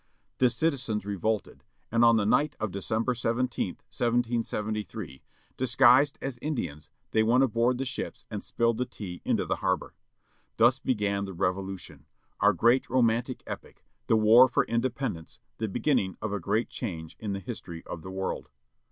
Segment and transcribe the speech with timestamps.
[0.39, 5.21] The citizens revolted, and, on the night of December 17, 1773,
[5.57, 9.57] disguised as In dians, they went aboard the ships and spilled the tea into the
[9.57, 9.93] harbour.
[10.57, 12.07] Thus began the Revolution,
[12.41, 17.33] ovu" great romantic epic, the war for Independence, the beginning of a great change in
[17.33, 18.49] the history of the world.